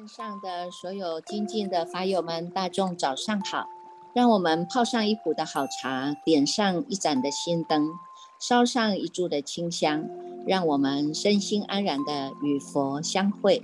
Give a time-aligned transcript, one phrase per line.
[0.00, 3.66] 线上的所有精进的法友们，大众早上好！
[4.14, 7.90] 让我们泡上一壶的好茶，点上一盏的心灯，
[8.38, 10.08] 烧上一柱的清香，
[10.46, 13.62] 让我们身心安然的与佛相会，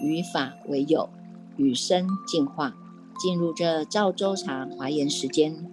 [0.00, 1.08] 与法为友，
[1.56, 2.76] 与生进化，
[3.18, 5.68] 进入这赵州茶华严时间。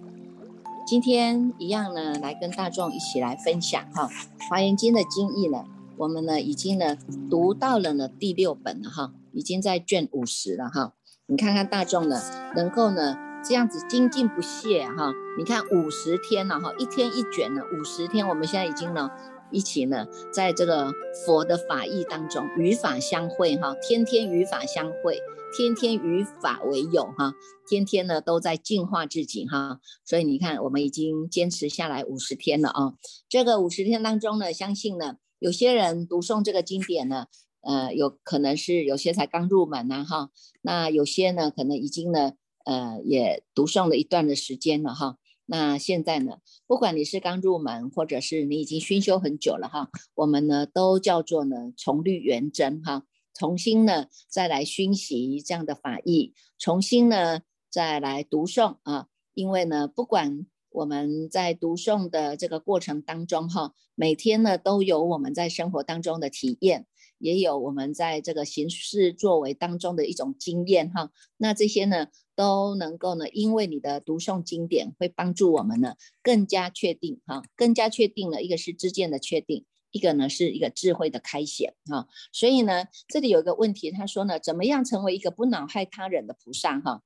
[0.84, 4.10] 今天一样呢，来跟大众一起来分享哈
[4.48, 5.64] 《华严经》的经义呢，
[5.96, 6.96] 我们呢已经呢
[7.30, 9.12] 读到了呢第六本了哈。
[9.32, 10.94] 已经在卷五十了哈，
[11.26, 12.20] 你看看大众呢，
[12.54, 19.10] 能够呢这样子精进不懈哈，你看五十天了哈，一天一卷呢，五十天，我们现在已经呢
[19.50, 20.92] 一起呢在这个
[21.24, 25.18] 佛的法义当中与法相会哈，天天与法相会，
[25.56, 27.34] 天天与法为友哈，
[27.68, 32.94] 天天呢都在净化自己哈，所以你看我们已经坚持下来五十天了啊，
[33.28, 37.26] 这个五十天当中呢，相信呢有些人读诵这个经典呢。
[37.62, 40.30] 呃，有可能是有些才刚入门呐，哈，
[40.62, 42.32] 那有些呢，可能已经呢，
[42.64, 45.16] 呃，也读诵了一段的时间了，哈。
[45.46, 46.38] 那现在呢，
[46.68, 53.02] 不管你是刚入门，或者是你已经熏修很久了，哈，我们呢都叫做呢重律圆真，哈，
[53.34, 66.86] 重新呢再来熏习这样的法义，重新呢再来读诵啊，因为呢，不管我们在读诵的这个过程当中，哈，每天呢都有我们在生活当中的体验。
[67.20, 82.08] 也有我们在这个行事作为当中的一种经验哈，那这些呢都能够呢，因为你的读诵经典会帮助我们呢更加确定哈，更加确定了一个是知见的确定，一个呢是一个智慧的开显哈。
[82.32, 87.02] 所以呢，这里有一个问题，他说呢，怎么样成为一个不恼害他人的菩萨哈？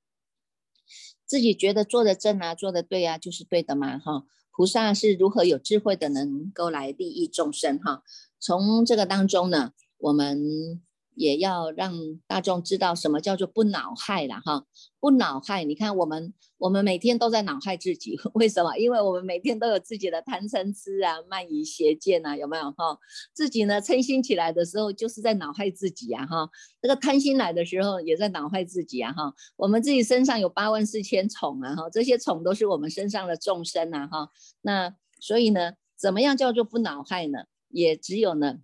[1.27, 4.27] 自己觉得做的正啊，做的对啊，就是对的嘛哈。
[4.56, 8.05] 菩萨是如何有智慧的，能够来利益众生哈？
[8.39, 9.73] 从这个当中呢。
[9.98, 10.83] 我们
[11.17, 11.95] 也要让
[12.27, 14.66] 大众知道什么叫做不恼害了哈，
[14.99, 15.62] 不恼害。
[15.62, 18.77] 你看我们，我们每天都在恼害自己， 为什么？
[18.77, 22.99] 因为我们每天都有自己的贪嗔痴啊、慢疑邪见啊，有没有哈？
[23.32, 26.50] 自己呢嗔心起来的时候，就是在恼害自己啊哈。
[26.82, 29.32] 这个贪心来的时候，也在恼害自己啊哈。
[29.56, 34.31] 我们自己身上有八万四千宠啊哈，这些宠都是我们身上的众生啊哈。
[34.62, 37.44] 那所以呢，怎么样叫做不恼害呢？
[37.69, 38.59] 也只有呢。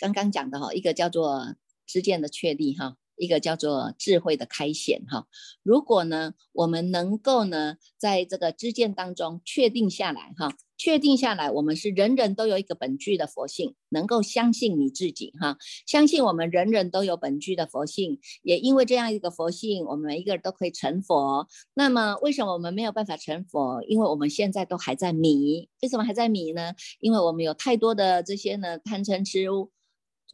[0.00, 1.54] 刚刚讲的哈，一个叫做
[1.86, 5.26] 知见的确立哈，一个叫做智慧的开显哈。
[5.62, 21.46] 如果呢，我们能够呢，在这个知见当中确定下来哈，确定下来，我们是人人都有一个本具的佛性，能够相信你自己哈，相信我们人人都有本具的佛性，也因为这样一个佛性，我们每一个人都可以成佛。
[21.74, 23.82] 那么为什么我们没有办法成佛？
[23.82, 25.68] 因为我们现在都还在迷。
[25.82, 26.72] 为什么还在迷呢？
[27.00, 29.46] 因为我们有太多的这些呢贪嗔痴。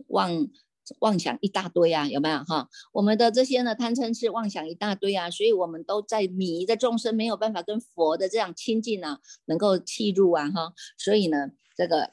[0.08, 0.48] 妄
[1.00, 2.68] 妄想一大堆啊，有没有哈？
[2.92, 10.72] 我们的这些呢贪嗔痴妄想一大堆啊，所以我们都在迷的众生没有办法跟佛的这样亲近呢，能够契入啊哈。
[10.96, 12.10] 所以呢，这个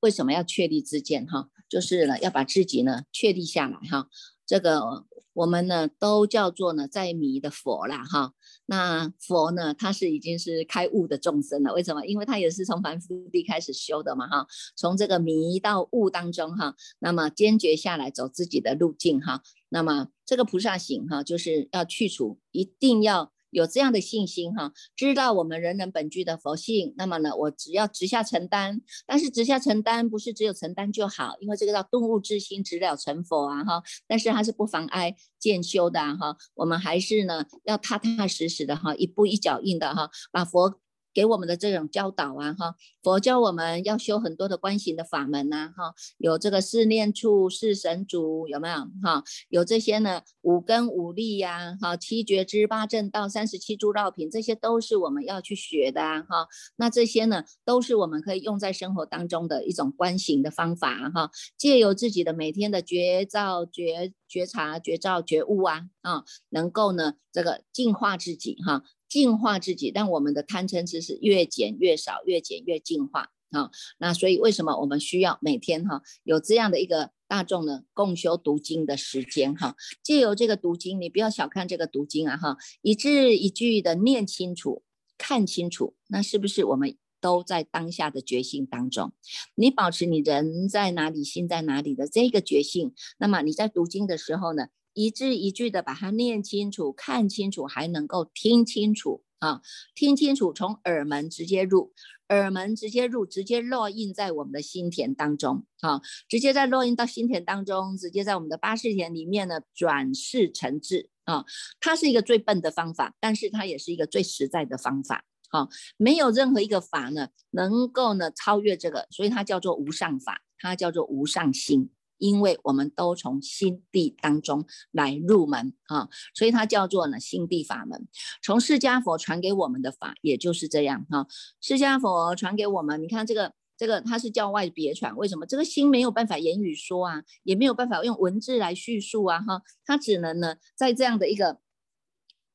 [0.00, 1.50] 为什么要确立自见哈？
[1.68, 4.08] 就是呢要把自己呢确立下来哈。
[4.48, 5.04] 这个
[5.34, 8.32] 我们呢都叫做呢在迷的佛啦哈。
[8.66, 11.72] 那佛呢，他是已经是开悟的众生了。
[11.72, 12.04] 为什么？
[12.06, 23.30] 因为他也是从凡夫地开始修的嘛，哈，从这个迷到悟当中，哈，那么坚决下来走自己的路径，哈，那么这个菩萨行，哈，就是要去除，一定要。
[23.50, 33.82] 有这样的信心哈，知道我们人人本具的佛性，那么呢，我只要直下承担，但是直下承担不是只有承担就好，因为这个叫顿悟之心，直了成佛啊哈。
[34.06, 40.80] 但是它是不妨碍渐修的哈，我们还是呢要踏踏实实的哈，一步一脚印的哈，把佛。
[41.18, 48.76] 给我们的这种教导啊，哈，佛教我们要修很多的观行的法门呐，哈，有这个四念处、四神主，有没有？
[49.02, 56.46] 哈，有这些呢，五根五力呀，哈，七觉知、八正道、三十七诸绕品，这些都是我们要去学的啊，哈。
[56.76, 68.84] 那这些呢，都是我们可以用在生活当中的一种观行的方法哈，借由自己的每天的觉照、觉觉察、觉照、觉悟啊，啊，能够呢，这个净化自己哈。
[69.08, 73.70] 净化自己，让我们的贪嗔痴是越减越少，越减越净化啊。
[73.98, 79.74] 那所以为什么我们需要每天哈有这样的一个大众呢共修读经的时间哈？
[80.02, 84.82] 借由这个读经，你不要小看这个读经啊哈，一字一句的念清楚、
[85.16, 89.12] 看清楚，那是不是我们都在当下的觉性当中？
[89.54, 94.68] 你保持你人在哪里，心在哪里的这个觉性，那么你在读经的时候呢？
[94.98, 99.62] 一字一句的把它念清楚、看清楚，还能够听清楚啊，
[99.94, 101.92] 听清楚，从耳门直接入，
[102.30, 111.44] 耳门直接入，直接落印在我们的心田当中啊，直接在落印到心田当中，直接在我们的八识田里面呢转世成智啊，
[111.78, 115.24] 它是一个最笨的方法，但是它也是一个最实在的方法。
[115.48, 121.88] 好，没有任何一个法呢能够呢超越这个，所以它叫做无上法，它叫做无上心。
[122.18, 128.06] 因为我们都从心地当中来入门啊，所以它叫做呢心地法门。
[128.42, 131.26] 从释迦佛传给我们的法，也就是这样哈。
[131.60, 135.46] 释迦佛传给我们，你看这个这个，它是教外别传，为什么？
[135.46, 141.60] 这个心没有办法言语说啊，也没有办法用文字来叙述啊哈，它只能呢在这样的一个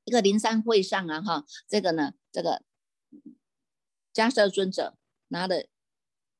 [0.04, 2.64] 一个灵山会上啊哈，这个呢这个
[4.14, 4.98] 迦摄尊者
[5.30, 5.68] 拿的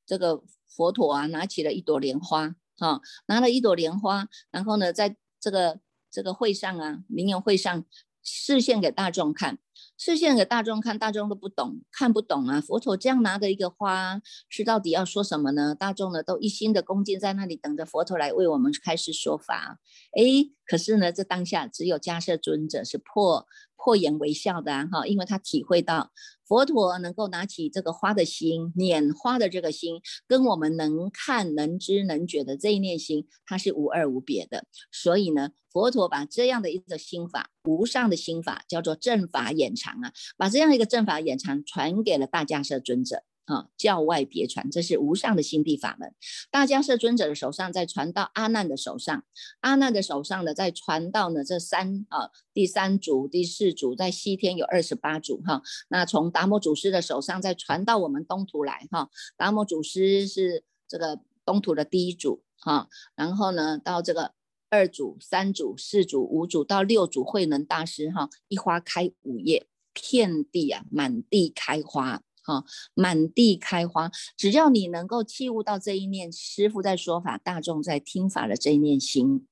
[0.06, 2.56] 这个佛陀啊，拿起了一朵莲花。
[2.84, 5.80] 啊，拿了一朵莲花，然后呢，在这个
[6.12, 7.86] 这个会上啊，名言会上
[8.22, 9.58] 示现给大众看，
[9.98, 12.62] 示现给大众看，大众都不懂，看不懂啊。
[12.62, 15.74] 佛陀这样拿的一个花，是到底要说什么呢？
[15.74, 19.80] 大众呢都一心的恭敬在那里等着佛陀来为我们开始说法。
[20.16, 23.48] 诶，可是呢，这当下只有迦摄尊者是破。
[23.76, 26.14] 破颜微笑的哈，因为他体会到
[26.48, 34.64] 佛陀能够拿起这个花的心，拈花的这个心，跟我们能看、能知、能觉的这一念心，它是无二无别的。
[34.90, 43.24] 所以呢，佛陀把这样的一个心法，无上的心法，叫做正法眼藏啊，把这样一个正法眼藏传给了大迦摄尊者。
[43.46, 46.14] 啊，教外别传，这是无上的心地法门。
[46.50, 49.24] 大迦摄尊者的手上，再传到阿难的手上，
[49.60, 55.62] 阿难的手上呢，再传到呢这三啊，第三组、第四组，在西天有二十八组哈。
[55.90, 59.10] 那从达摩祖师的手上，再传到我们东土来哈。
[59.36, 64.34] 达摩祖师是这个东土的第一组哈，然后呢，到这个
[64.70, 72.24] 二组、三组、四组、五组到六组慧能大师哈，一花开五叶，遍地啊，满地开花。
[72.44, 72.64] 哈，
[72.94, 79.48] 满地开花，只要你能够契悟到这一念，师傅在说法，大众在听法的这一念心，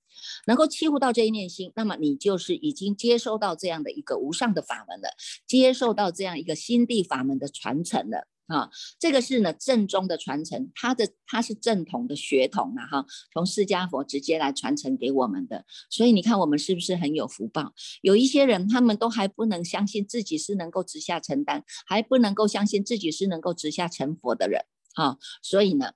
[0.45, 5.09] 能够契悟到这一念心，那么你就是已经接收到这样的一个无上的法门了，
[5.47, 8.27] 接受到这样一个心地法门的传承了。
[8.51, 8.69] 啊，
[8.99, 17.73] 这个是呢正宗的传承，它的它是正统的血统啊，哈，从释迦佛直接来传承给我们的，所以你看我们是不是很有福报？
[18.01, 25.93] 有一些人他们都还不能相信自己是能够直下承担，还不能够相信自己是能够直下成佛的人，哈，所以呢，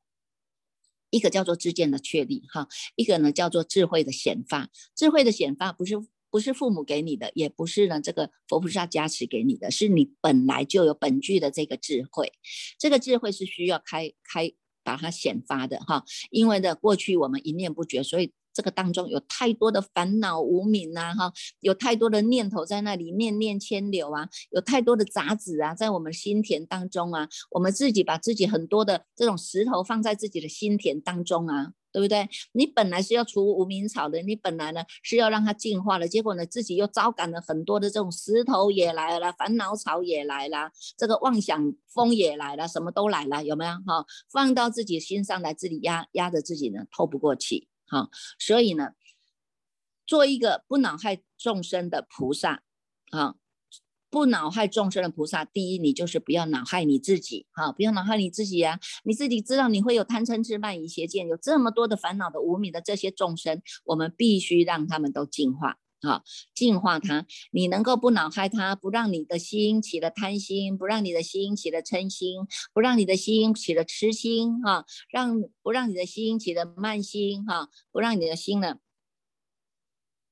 [1.10, 5.96] 一个叫做知见的确立，哈，一个呢叫做智慧的显发，智慧的显发不是。
[6.36, 12.30] 不是父母给你的，也不是呢这个佛菩萨加持给你的，是你本来就有本具的这个智慧。
[12.78, 14.52] 这个智慧是需要开开
[14.84, 31.72] 把它显发的哈，因为呢过去我们一念不绝，所以这个当中有太多的烦恼无明呐哈，有太多的念头在那里念念牵流啊，有太多的杂质啊在我们心田当中啊，我们自己把自己很多的这种石头放在自己的心田当中啊。
[31.95, 32.27] 对不对？
[32.51, 43.71] 你本来是要除无名草的，你本来呢是要让它净化的，结果呢自己又招感了很多的这种石头也来了，烦恼草也来了，这个妄想风也来了，什么都来了，有没有？
[43.88, 47.69] 哈，放到自己心上来，自己压压着自己呢，透不过气。
[47.88, 48.89] 哈，所以呢，
[50.06, 52.62] 做一个不恼害众生的菩萨，
[53.12, 53.36] 啊。
[54.16, 58.80] 不恼害众生的菩萨，第一，你就是不要恼害你自己，哈，不要恼害你自己呀。
[59.04, 67.26] 你自己知道你会有贪嗔痴慢疑邪见，有这么多的烦恼的无名的这些众生，我们必须让他们都净化，哈，净化他。
[67.52, 78.78] 你能够不恼害他，不让你的心起了贪心，不让你的心起了嗔心，不让你的心起了痴心，哈，让不让你的心起了慢心，哈，不让你的心呢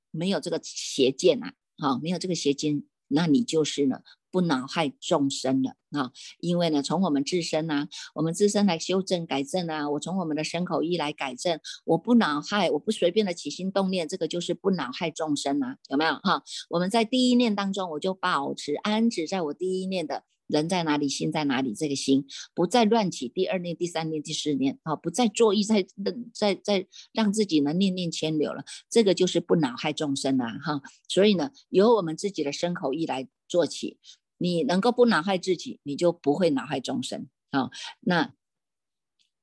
[0.09, 2.85] 没有这个邪见呐，哈，没有这个邪见。
[3.13, 3.99] 那你就是呢，
[4.31, 6.11] 不恼害众生了啊！
[6.39, 16.43] 因为呢，从我们自身啊，我们自身来修正改正啊，我从我们的身口意来改正，我不恼害，我不随便的起心动念，这个就是不恼害众生啊，有没有哈？
[16.69, 20.23] 我们在第一念当中，我就保持安止在我第一念的。
[20.47, 21.73] 人在哪里，心在哪里。
[21.73, 25.85] 这个心不再乱起，第二念、第三念、第四念，啊，不再作意，在
[26.33, 28.63] 在在让自己呢念念牵流了。
[28.89, 30.81] 这个就是不恼害众生啊，哈。
[31.07, 33.97] 所以呢，由我们自己的身口意来做起，
[34.37, 37.69] 你能够不恼害自己，你就不会恼害众生啊。
[38.01, 38.33] 那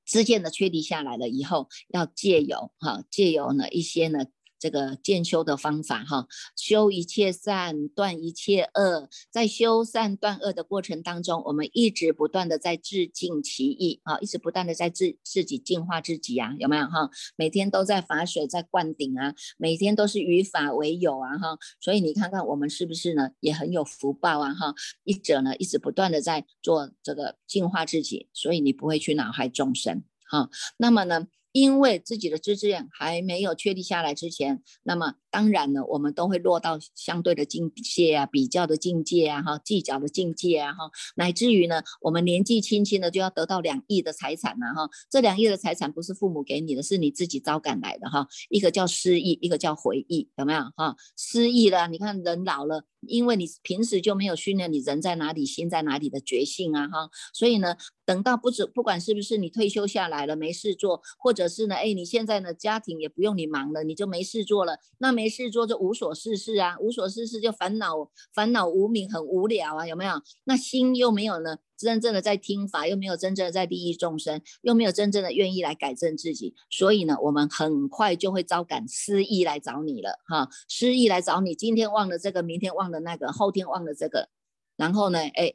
[0.04, 4.26] 知见的确立下来了以后，要借由哈，借由呢一些呢
[4.60, 17.10] 这个渐修的方法哈，修一切善，断一切恶，在修善断恶的过程当中，我们一直不断的在自净其意啊，一直不断的在自自己净化自己啊，有没有哈？
[17.36, 24.74] 每天都在法水在灌顶啊，每天都是与法为友啊哈，所以你看看我们是不是呢，也很有福报啊哈？
[25.04, 30.50] 一者呢，一直不断的在做这个净化自己，所以你不会去恼害众生哈。
[30.76, 31.26] 那么呢？
[31.52, 44.88] 因为自己的知识还没有确立下来之前，那么当然呢，我们都会落到相对的境界啊、比较的境界啊、哈、计较的境界啊、哈，乃至于呢，我们年纪轻轻的就要得到两亿的财产了哈。
[45.11, 48.26] 这两亿的财产不是父母给你的，是你自己招赶来的哈。
[48.49, 50.97] 一个叫失忆，一个叫回忆，有没有哈？
[51.16, 52.85] 失忆了，你看人老了。
[53.07, 57.75] 因为你平时就没有训练你人在哪里心在哪里的觉性啊哈，所以呢，
[58.10, 70.14] 等到不止不管是不是你退休下来了没事做，或者是呢，哎，你现在呢家庭也不用你忙了，你就没事做了，那没事做就无所事事啊，无所事事就烦恼烦恼无名很无聊啊，有没有？
[70.42, 71.58] 那心又没有呢？
[71.76, 84.28] 真正的在听法，又没有真正的在利益众生，又没有真正的愿意来改正自己，所以呢，我们很快就会招感失意来找你了哈，失意来找你，今天忘了这个，明天忘了那个，后天忘了这个，
[84.76, 85.54] 然后呢，哎，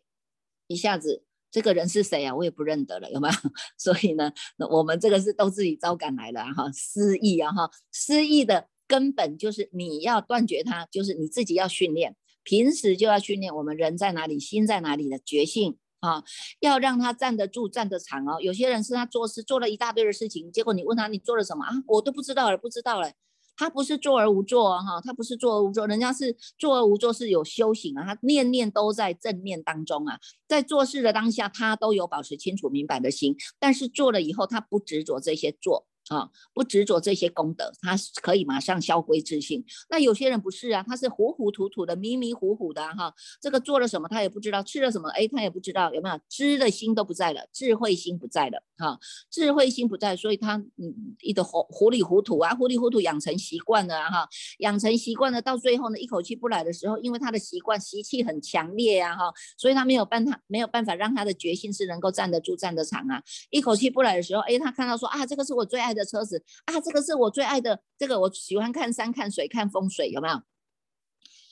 [0.67, 1.23] 一下子
[1.55, 2.35] 这个人是谁啊？
[2.35, 3.33] 我也不认得了，有没有？
[3.79, 15.77] 所以呢，那我们这个是都自己招感来的哈，失意啊哈，失意的根本就是你要断绝它，就是你自己要训练，平时就要训练我们人在哪里，心在哪里的觉性。
[16.01, 16.21] 啊，
[16.59, 18.37] 要让他站得住、站得长哦。
[18.39, 21.71] 有些人是他做事做了一大堆的事情，结果你问他你做了什么啊？
[21.87, 23.11] 我都不知道了，不知道了。
[23.57, 28.05] 他不是做而无坐哈，他不是做而无坐，人家是做而无坐是有修行啊。
[28.05, 35.87] 他念念都在正念当中啊，在做事的当下，他都有保持清楚明白的心，但是做了以后，他不执着这些做。
[36.09, 39.65] 啊，不执着这些功德，他可以马上消归自信。
[39.89, 43.11] 那有些人不是啊，他是糊糊涂涂的、迷迷糊糊的哈。
[43.41, 48.99] 这个做了什么他也不知道，吃了什么哎他也不知道，有没有知的心都不在了，智慧心不在了哈，
[49.31, 54.27] 智慧心不在，所以他嗯一个糊糊里糊涂啊，糊里糊涂养成习惯了哈，
[54.59, 63.23] 养成习惯了，到最后呢一口气不来的时候，因为他的习惯习气很强烈啊哈，所以他没有办法没有办法让他的决心是能够站得住、站得长啊。
[63.49, 65.94] 一口气不来的时候，哎他看到说啊这个是我最爱。
[65.95, 70.35] 的车子啊，这个是我最爱的，这个我喜欢看山看水看风水，有没有？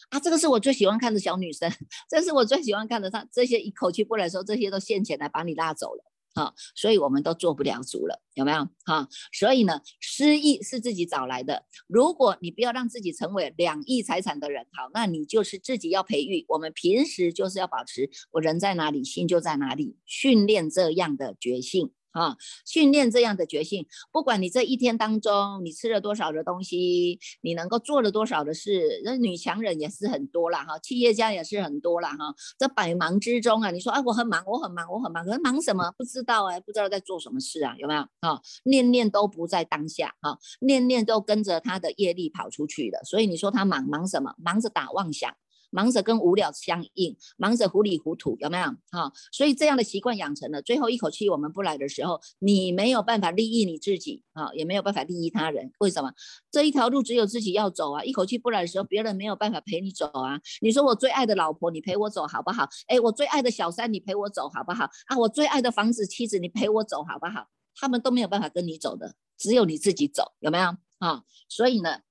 [0.10, 1.72] 啊，这个是我最喜欢看的小女生，
[2.08, 3.10] 这是我最喜欢看的。
[3.10, 6.04] 她这些一口气不来的时候，这些都现钱来把你拉走了，
[6.36, 8.68] 哈，所以我们都做不了主了，有没有？
[8.86, 11.66] 哈，所以呢，失忆是自己找来的。
[11.88, 16.46] 如果你不要让自己成为两亿财产的人，好，那你就是自己要培育。
[16.48, 21.92] 我们平时就是要保持我人在哪里，心就在哪里，训练这样的觉性。
[22.14, 32.34] 啊，训练这样的决心，不管你这一天当中你吃了多少的东西，你能够做了多少的事，那女强人也是很多了哈，企业家也是很多了哈。
[32.58, 35.92] 这百忙之中啊，你说啊，我很忙，我很忙，我很忙，可是忙什么？
[35.98, 38.02] 不知道哎，不知道在做什么事啊，有没有？
[38.22, 43.04] 啊，念念都不在当下，哈，念念都跟着他的业力跑出去了。
[43.04, 44.34] 所以你说他忙忙什么？
[44.38, 45.34] 忙着打妄想。
[45.74, 48.66] 忙着跟无聊相应，忙着糊里糊涂，有没有？
[48.92, 55.72] 哈，所以这样的习惯养成了，最后一口气我们不来的时候，你没有办法利益你自己，啊，也没有办法利益他人。
[55.80, 56.14] 为什么？
[56.52, 58.04] 这一条路只有自己要走啊！
[58.04, 60.40] 一口气不来的时候，别人没有办法陪你走啊。
[60.62, 62.70] 你说我最爱的老婆，你陪我走好不好？
[62.88, 64.86] 哎，我最爱的小三，你陪我走好不好？
[65.08, 67.48] 啊，我最爱的房子、妻子，你陪我走好不好？
[67.76, 70.76] 他们都没有办法跟你走的，只有你自己走，有没有？
[71.00, 72.02] 啊，所以呢。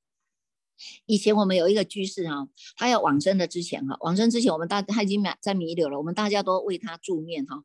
[1.07, 7.63] 以前我们有一个居士哈，他要往生的之前哈，往生之前我们大他已经在弥留了，我们大家都为他助念哈，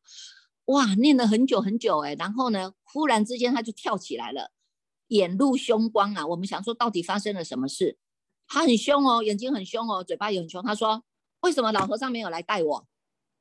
[0.66, 4.52] 哇，念了很久很久哎，然后呢，忽然之间他就跳起来了，
[5.08, 7.98] 眼露凶光啊，我们想说到底发生了什么事？
[8.46, 11.04] 他很凶哦，眼睛很凶哦，嘴巴也很凶，他说
[11.40, 12.86] 为什么老和尚没有来带我？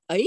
[0.08, 0.20] 哎。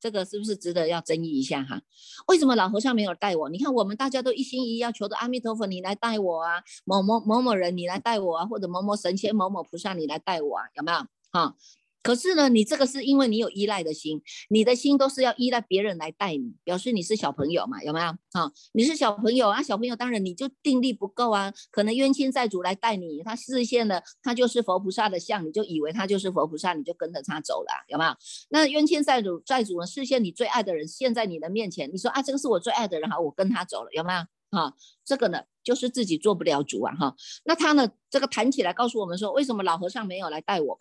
[0.00, 1.80] 这个是不是值得要争议一下哈？
[2.28, 3.48] 为什么老和尚没有带我？
[3.48, 6.62] 你看我们大家都一心一意要求的阿弥陀佛，你来带我啊！
[6.84, 8.46] 某某某某人，你来带我啊！
[8.46, 10.64] 或者某某神仙、某某菩萨，你来带我啊？
[10.76, 10.98] 有没有？
[11.30, 11.54] 哈？
[12.02, 18.06] 可是呢，你这个是因为你有依赖的心，你的心都是要依赖别人来带你，表示你是小朋友嘛，有没有？
[18.06, 28.10] 啊，你是小朋友啊，小朋友当然你就定力不够啊，可能冤亲债主来带你，他视线的他就是佛菩萨的像，你就以为他就是佛菩萨，你就跟着他走了，有没有？
[28.48, 34.20] 那冤亲债主债主呢，视线你最爱的人现在你的面前，你说啊，这个是我最爱的人，好，我跟他走了，有没有？
[34.50, 34.72] 哈，
[35.04, 37.14] 这个呢，就是自己做不了主啊，哈。
[37.44, 40.78] 那他呢，这个谈起来告诉我们说，为什么老和尚没有来带我们？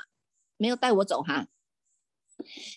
[0.57, 1.47] 没有带我走哈，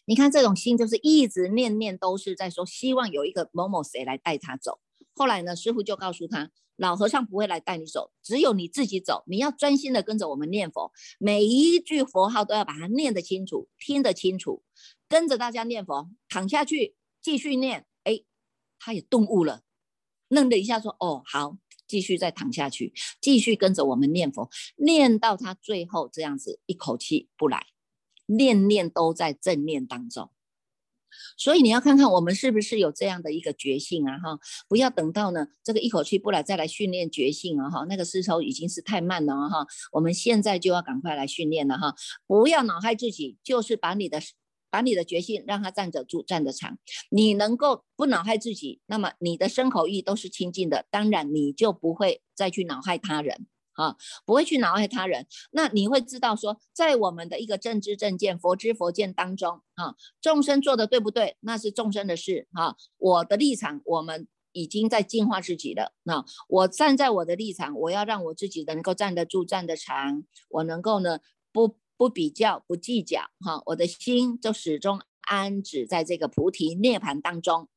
[0.04, 4.80] 你看这种心就是一直念念都是在说，希望有一个某某谁来带他走。
[5.14, 9.22] 后来呢，师傅就告诉他，老和尚不会来带你走，只有你自己走。
[9.26, 14.62] 你要专心的跟着我们念佛，每一句佛号都要把它念得清楚，听得清楚，
[15.08, 17.86] 跟着大家念佛，躺下去继续念。
[18.04, 18.22] 哎，
[18.78, 19.62] 他也顿悟了，
[20.28, 21.58] 愣了一下，说：“哦，好，
[21.90, 27.66] 继续再躺下去，继续跟着我们念佛，念到他最后这样子一口气不来，
[28.26, 30.30] 念念都在正念当中。”
[31.36, 41.96] 所以你要看看我们是不是有这样的一个觉性啊哈，不要等到呢这个一口气不来再来训练觉性啊哈，那个时候已经是太慢了哈，我们现在就要赶快来训练了哈，
[42.28, 44.20] 不要恼害自己，就是把你的
[44.70, 46.78] 把你的决心让他站得住站得长，
[47.10, 53.46] 你能够不恼害自己，那么你的身口意都是清净的，当然你就不会再去恼害他人。
[53.74, 53.96] 啊，
[54.26, 77.68] 不会去恼害他人，那你会知道说，在我们的一个正知正见、佛知佛见当中，啊，众生做的对不对，那是众生的事，啊，我的立场，我们已经在净化自己了，那我站在我的立场，我要让我自己能够站得住、站得长，我能够呢，不不比较、不计较，哈，我的心就始终安止在这个菩提涅盘当中，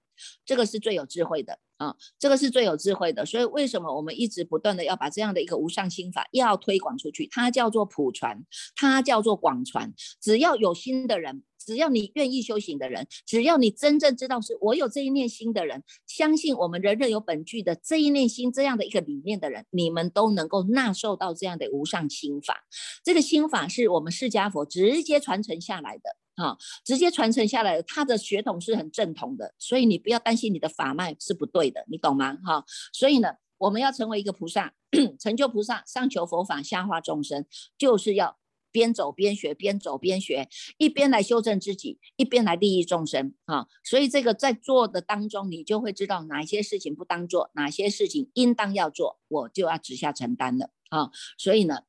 [0.45, 1.59] 这个是最有智慧的。
[1.77, 7.27] 啊，这个是最有智慧的，所以为什么我们一直不断的要把这样的一个无上心法要推广出去？
[7.27, 9.93] 它叫做普传，它叫做广传。
[10.21, 22.63] 只要有心的人，只要你愿意修行的人，只要你真正知道是我有这一念心的人，相信我们人人有本具的这一念心这样的一个理念的人，你们都能够纳受到这样的无上心法。
[23.03, 26.17] 这个心法是我们释迦佛直接传承下来的。
[26.35, 32.35] 啊，直接传承下来，他的血统是很正统的，所以你不要担心你的法脉是不对的，你懂吗？
[32.43, 34.73] 哈，所以呢，我们要成为一个菩萨，
[35.19, 37.45] 成就菩萨，上求佛法，下化众生，
[37.77, 38.37] 就是要
[38.71, 43.67] 边走边学，边走边学，一边来修正自己，一边来利益众生啊。
[43.83, 51.11] 所以这个在做的当中，你就会知道哪些事情不当做，哪些事情应当要做，我就要直下承担了啊。
[51.37, 51.83] 所以呢。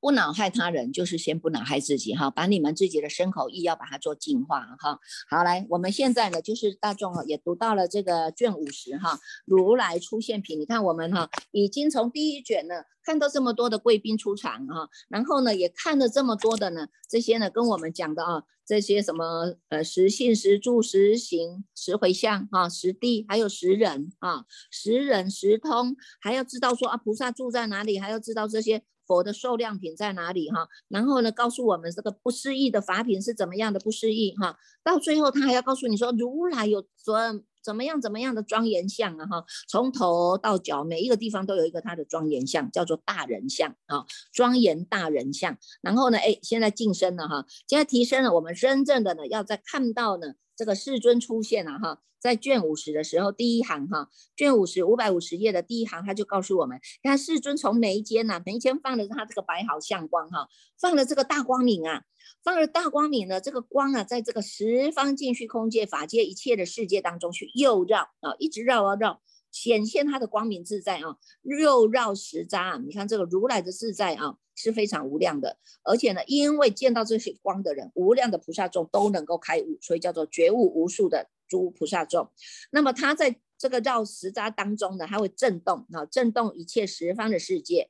[0.00, 2.30] 不恼害他人，就是先不恼害自己哈。
[2.30, 4.98] 把你们自己的身口意要把它做净化哈。
[5.28, 10.58] 好，来，我们现在呢，就是大众也读到了这个卷五十哈，如来出现品。
[10.58, 28.82] 你看我们哈，已经从第一卷呢看到这么多的贵宾出场哈，然后呢也看了这么多的呢这些呢跟我们讲的啊这些什么呃实性实住实行实回向哈实地还有实人啊实人实通，还要知道说啊菩萨住在哪里，还要知道这些。
[29.10, 30.68] 佛的受量品在哪里哈？
[30.86, 34.56] 然后呢，告诉我们这个不适意的法品是怎么样的不适意哈？
[34.84, 39.44] 到最后他还要告诉你说，如来有怎怎么样怎么样的庄严相啊哈？
[39.68, 45.58] 从头到脚每一个地方都有一个他的庄严相，叫做大人相啊，庄严大人相。
[45.82, 50.34] 然后呢，哎，现在晋升了哈，现在提升了，我们真正的呢，要在看到呢。
[50.60, 62.02] 这个世尊出现了哈，在卷五十的时候，第一行哈，卷五十五百五十页的第一行，他就告诉我们，看世尊从眉间呐，眉间放的他这个白毫相光哈，放了这个大光明啊，
[62.44, 69.22] 放了大光明呢，这个光啊，在这个十方尽虚空界法界一切的世界当中去又绕啊，一直绕啊绕。
[69.50, 82.30] 显现他的光明自在啊，又绕十匝，你看这个如来的自在啊是非常无量的，而且呢，因为见到这些光的人，无量的菩萨众都能够开悟，所以叫做觉悟无数的诸菩萨众。
[82.70, 87.88] 那么他在这个绕十匝当中呢，他会震动啊，震动一切十方的世界，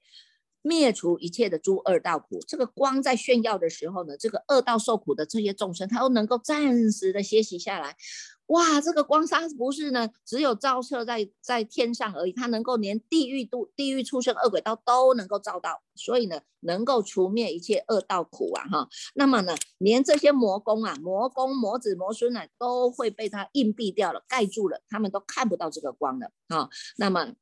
[0.63, 2.41] 灭除一切的诸恶道苦。
[2.47, 7.97] 这个光在炫耀的时候呢，这个恶道受苦的这些众生，他都能够暂时的歇息下来。
[8.47, 18.89] 哇，这个光沙不是呢，只有照射在在天上而已，它能够连地狱度地狱出生恶鬼道都能够照到，所以呢，能够除灭一切恶道苦啊哈。
[19.15, 26.69] 那么呢，连这些魔宫啊、魔宫、魔子、魔孙呢，都会被它硬蔽掉了、盖住了，他们都看不到这个光了啊。
[26.97, 27.33] 那么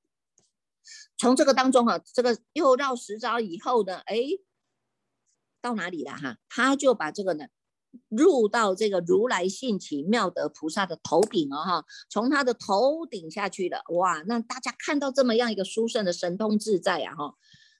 [1.18, 4.16] 从这个当中啊，这个又绕十招以后呢，哎，
[5.60, 6.38] 到哪里了哈？
[6.48, 7.46] 他就把这个呢。
[8.10, 14.22] 入到这个如来性起妙德菩萨的头顶了哈，从他的头顶下去了，哇！
[14.26, 17.34] 那大家看到这么样一个殊胜的神通自在啊哈。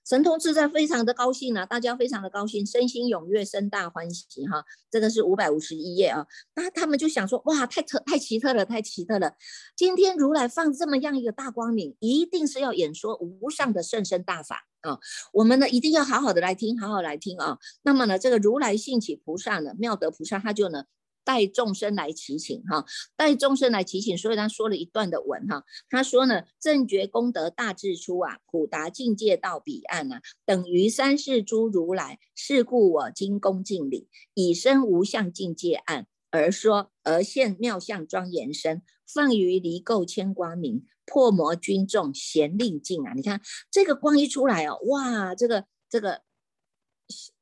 [0.09, 1.67] 神通自在，非常的高兴啊！
[1.67, 4.65] 大家非常的高兴，身心踊跃，生大欢喜哈！
[4.91, 6.27] 这个是五百五十一页啊。
[6.55, 9.35] 那他们就想说，哇，太特太奇特了，太奇特了！
[9.77, 14.99] 今天如来放这么样一个大光明，一定是要演说无上的甚深大法啊！
[15.35, 17.59] 我们呢，一定要好好的来听，好好来听啊！
[17.83, 20.85] 那么呢，这个如来兴起菩萨呢，妙德菩萨他就呢。
[21.29, 25.63] 带众生来祈请哈，带众生来祈请，所以他说了一段的文哈。
[25.91, 32.19] 他说呢，正觉功德大智出啊，普达境界到彼岸啊，等于三世诸如来。
[32.35, 43.13] 是故我今恭敬礼，以身无相境界岸，而说而现妙相庄严身，放于离垢千光明，破魔军众咸令尽啊！
[43.15, 46.23] 你看这个光一出来哦，哇，这个这个。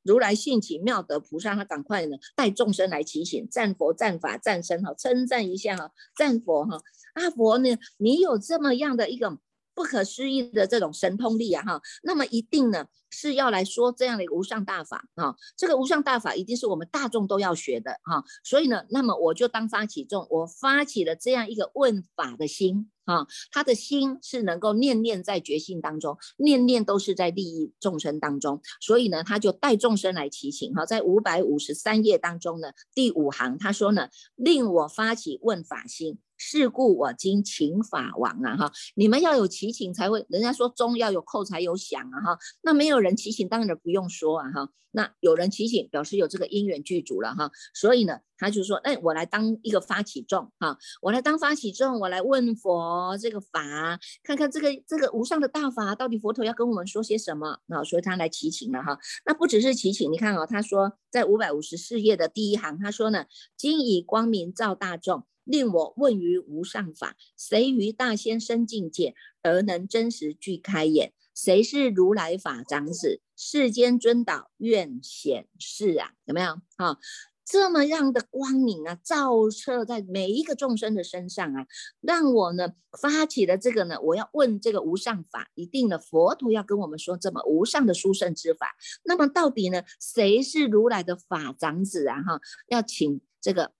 [0.06, 6.80] 如来性起妙德菩萨，他赶快呢带众生来提醒，赞佛、赞法、赞身哈，称赞一下哈，赞佛哈，
[7.14, 9.38] 阿佛呢，你有这么样的一个
[9.74, 22.90] 不可思议的这种神通力啊哈，那么一定呢是要来说这样的一个无上大法啊，这个无上大法一定是我们大众都要学的哈，所以呢，那么我就当发起众，我发起了这样一个问法的心。
[23.06, 30.74] 啊，他的心是能够念念在觉性当中，念念都是在利益众生当中，所以呢，他就带众生来祈请。
[30.74, 36.18] 哈，在五百五十三页当中呢，第五行他说呢，令我发起问法心。
[36.36, 63.24] 是故我今请法王啊哈，你们要有祈请才会，人家说钟要有扣才有响啊哈，那没有人祈请，当然不用说啊哈，那有人祈请，表示有这个因缘具足了哈，所以呢，他就说，哎，我来当一个发起众哈，我来当发起众，我来问佛这个法，看看这个这个无上的大法到底佛陀要跟我们说些什么啊，所以他来祈请了哈，那不只是祈请，你看啊，他说在五百五十四页的第一行，他说呢，
[63.56, 65.24] 今以光明照大众。
[65.46, 71.12] 令我问于无上法，谁于大仙生境界而能真实具开眼？
[71.34, 73.20] 谁是如来法长子？
[73.36, 76.12] 世间尊导愿显示啊！
[76.24, 76.56] 有没有？
[76.78, 76.98] 哈，
[77.44, 81.66] 这么样的光明啊，照射在每一个众生的身上啊，
[82.00, 88.74] 让我呢发起了这个呢，我要问这个无上法，一定的佛陀要跟我们说这么无上的殊胜之法。
[89.04, 92.22] 那么到底呢，谁是如来的法长子啊？
[92.22, 93.75] 哈，要请这个。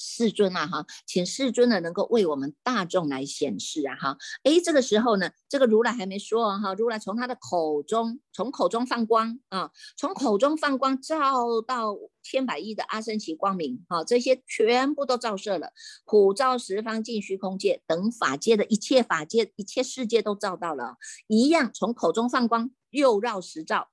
[0.00, 15.72] 世尊啊，哈，请世尊呢能够为我们大众来显示啊，哈，哎，这个时候呢，这个如来还没说哈，如来从他的口中，从口中放光啊，从口中放光照到千百亿的阿僧祇光明，哈，这些全部都照射了，
[16.04, 23.88] 普照十方尽虚空界等法界的一切法界一切世界都照到了，一样从口中放光，又绕十照。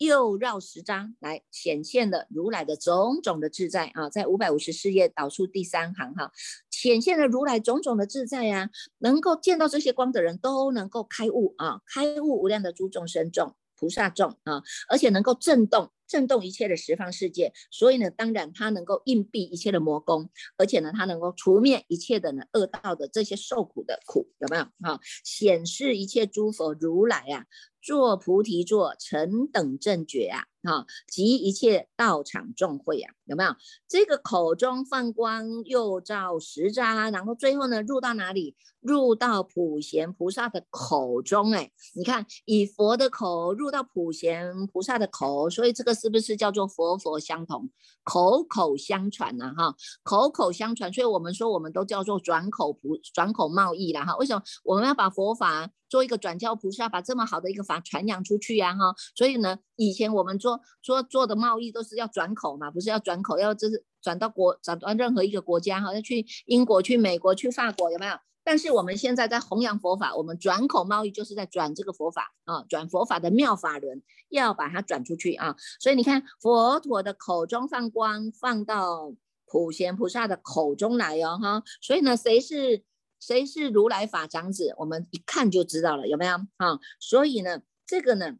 [0.00, 6.32] 又绕十章来显现了如来的种种的自在啊，在五百五十四页导出第三行哈，
[6.70, 15.92] 显现了如来种种的自在呀，能够见到这些光的人都能够开悟啊，开悟无量的诸众生众菩萨众啊，而且能够震动。
[16.10, 24.64] 震动一切的十方世界，所以呢，当然它能够应蔽一切的魔功，而且呢，它能够除灭一切的呢恶道的这些受苦的苦，有没有？
[24.82, 27.46] 哈，显示一切诸佛如来啊，
[27.80, 33.54] 做菩提座，成等正觉啊，哈，及一切道场众会啊，有没有？
[33.86, 38.56] 这个口中放光，又照十匝，然后最后呢，入到哪里？
[38.80, 45.90] 入到普贤菩萨的口中，哎，你看，以佛的口入到普贤菩萨的口，所以这个。
[46.00, 47.68] 是不是叫做佛佛相同，
[48.04, 49.52] 口口相传呢？
[49.54, 54.16] 哈，口口相传，所以我们说我们都叫做转口菩转口贸易了哈。
[54.16, 58.72] 为什么我们要把佛法做一个转教菩萨，把这么好的一个法传扬出去呀？
[58.72, 68.14] 哈，所以呢，以前我们做做做的贸易都是要转口嘛，不是要转口，要就是转到国转到任何一个国家哈，要去英国、去美国、去法国，有没有？
[68.42, 75.54] 但是我们现在在弘扬佛法，我们转口贸易就是在转这个佛法啊，转佛法的妙法轮，要把它转出去啊。
[75.78, 79.12] 所以你看，佛陀的口中放光，放到
[79.44, 81.62] 普贤菩萨的口中来哦，哈。
[81.82, 82.82] 所以呢，谁是
[83.20, 86.80] 谁是如来法长子，我们一看就知道了，有没有啊？
[86.98, 88.38] 所以呢，这个呢，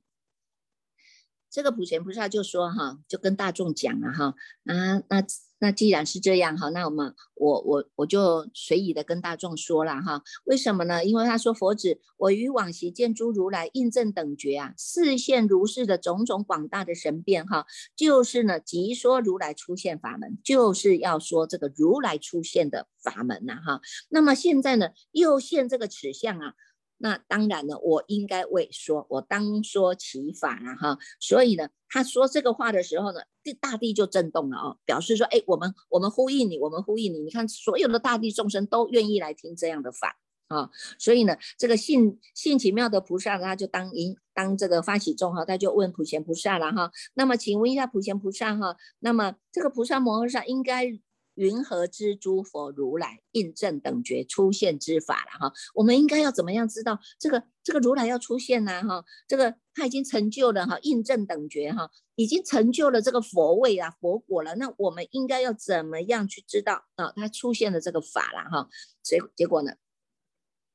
[1.49, 5.25] 这个普贤菩萨就说哈，就跟大众讲了哈，啊，那。
[5.61, 11.05] 那既然是这样哈，那我们我我我就随意的跟大众说了哈，为什么呢？
[11.05, 23.81] 因为他说佛子，我于往昔见诸如来印证等觉啊，视现如是的种种广大的神变哈，就是呢，即说如来出现法门，就是要说这个如来出现的法门呐哈。
[24.09, 26.55] 那么现在呢，又现这个此相啊。
[27.03, 30.99] 那当然了，我应该为说，我当说其法了哈。
[31.19, 37.21] 所以呢，他说这个话的时候呢，地大地就震动了哦，表示说，哎，我们我们呼应你，我们呼应你。
[37.21, 40.69] 你看，所有的大地众生都愿意来听这样的法啊。
[40.99, 46.93] 所以呢，这个性性奇妙的菩萨，他就当因当这个发起众哈，他就问普贤菩萨了哈。
[47.15, 51.01] 那么，请问一下普贤菩萨哈，那么这个菩萨摩诃萨应该？
[51.41, 55.55] 云何知诸佛如来印证等觉出现之法了哈？
[55.75, 58.83] 我们应该要怎么样知道这个这个如来要出现呢？
[58.83, 64.55] 哈，这个他已经成就了哈，印证等觉哈，已经成就了这个佛位啊，佛果了。
[64.57, 67.11] 那我们应该要怎么样去知道啊？
[67.17, 68.69] 他出现的这个法了哈？
[69.03, 69.73] 结结果呢？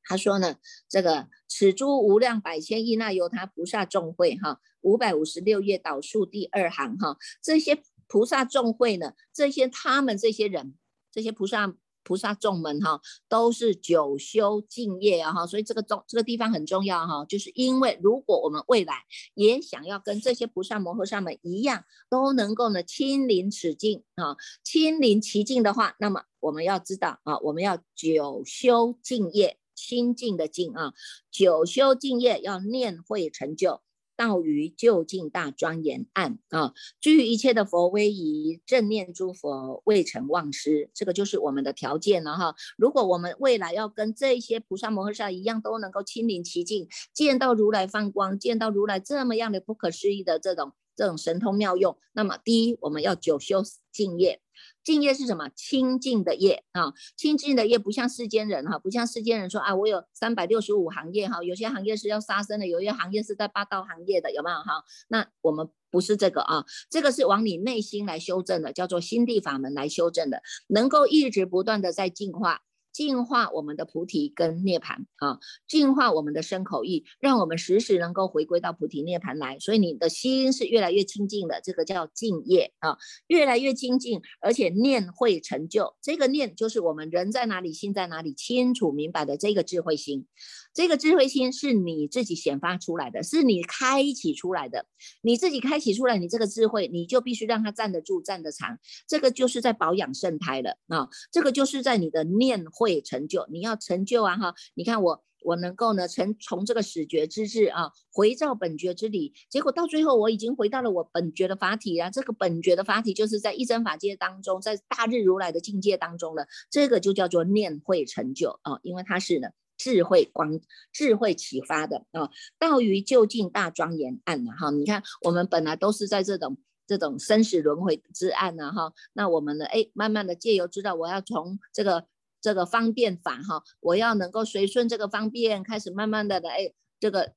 [0.03, 0.55] 他说呢，
[0.89, 7.83] 这个此诸无量百千亿那由他菩萨众会哈，五百五十六页导数第二行哈，这些。
[8.07, 10.75] 菩萨众会呢，这些他们这些人，
[11.11, 11.75] 这些菩萨。
[12.07, 18.93] 菩萨众们哈，都是九修净业啊哈，所以这个重这个地方很重要哈，就是因为如果我们未来
[19.33, 30.93] 也想要跟这些菩萨摩诃萨们一样，都能够呢亲临此境啊，亲临其境的话，那么我们要知道啊，我们要九修净业，清净的净啊，
[31.31, 33.81] 九修净业要念会成就。
[34.17, 42.55] 道于究竟大庄严岸啊，居于一切的佛威仪，正念诸佛未曾忘失，这个就是我们的条件了哈。
[42.77, 54.41] 如果我们未来要跟这些菩萨摩诃萨一样，都能够亲临其境，见到如来放光，见到如来这么样的不可思议的这种这种神通妙用，那么第一，我们要久修净业。
[54.83, 55.49] 净业是什么？
[55.55, 64.83] 清净的业啊，清净的业不像世间人哈，不像世间人说啊，我有三百六十五行业哈，有些行业是要杀生的，有些行业是在霸道行业的，有没有哈？
[65.07, 72.61] 那我们不是这个啊，这个是往你内心来修正的，叫做心地法门来修正的，能够一直不断的在进化。
[72.95, 79.59] 净化我们的菩提跟涅槃啊，净化我们的身口意，让我们时时能够回归到菩提涅槃来。
[79.59, 85.93] 所以你的心是越来越清净的，这个叫净业啊，越来越清净，而且念会成就。
[86.01, 90.25] 这个念就是我们人在哪里，心在哪里，清楚明白的这个智慧心。
[90.73, 94.85] 这个智慧心是你自己显发出来的，是你开启出来的。
[95.21, 98.77] 你自己开启出来，你这个智慧，你就必须让它站得住、站得长。
[99.07, 101.07] 这个就是在保养圣胎了啊！
[101.31, 104.53] 这个就是在你的念会会成就，你要成就啊哈！
[104.75, 112.11] 你看我，我能够呢，从从这个始觉之智啊，回照本觉之理，结果到最后我已经回到了我本觉的法体啊。
[112.11, 116.45] 这个本觉的法体就是在一真法界当中，在大日如来的境界当中了。
[116.69, 119.47] 这个就叫做念会成就啊，因为它是呢。
[119.77, 120.61] 智慧光，
[120.93, 126.55] 智慧启发的啊，道于究竟大庄严岸呐哈，你看我们本来都是在这种
[126.87, 132.05] 这种生死轮回之岸呐哈，那我们呢哎，慢慢的借由知道我要从这个
[132.45, 137.33] 这个方便法哈，我要能够随顺这个方便，开始慢慢的来，这个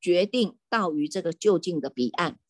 [0.00, 2.40] 决定到于这个就近的彼岸。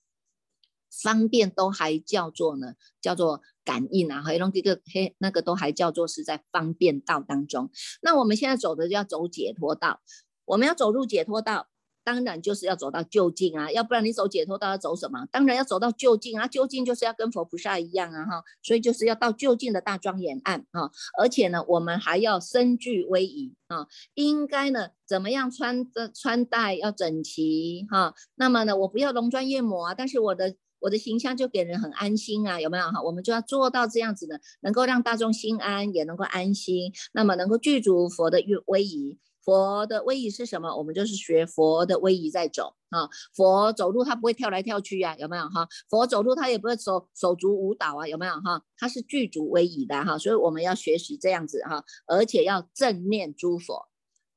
[0.91, 7.71] 方便都还叫做呢，叫做感应啊，还有这个嘿，那个都还叫做是在方便道当中。
[8.01, 10.01] 那我们现在走的要走解脱道，
[10.47, 11.69] 我们要走入解脱道。
[12.05, 15.27] 当然就是要走到就近啊，要不然你走解脱道要走什么？
[15.31, 33.01] 当然要走到就近啊，就近就是要跟佛菩萨一样啊哈，所以就是要到就近的大庄严岸啊，而且呢，我们还要身具威仪啊，应该呢怎么样穿的穿戴要整齐哈，那么呢我不要浓妆艳抹啊，但是我的我的形象就给人很安心啊，有没有哈？
[33.01, 39.17] 我们就要做到这样子的，能够让大众心安，也能够安心，那么能够具足佛的威仪。
[39.45, 40.77] 佛的威仪是什么？
[40.77, 43.09] 我们就是学佛的威仪在走啊。
[43.35, 45.69] 佛走路他不会跳来跳去呀，有没有哈？
[45.89, 48.63] 佛走路他也不会手手足舞蹈啊，有没有哈？
[48.77, 53.89] 他是具足威仪的哈，所以我们要学习这样子哈，而且要正念诸佛。